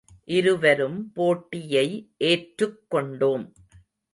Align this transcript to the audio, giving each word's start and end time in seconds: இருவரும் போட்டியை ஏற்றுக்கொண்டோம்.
இருவரும் 0.27 1.11
போட்டியை 1.11 1.85
ஏற்றுக்கொண்டோம். 2.23 3.45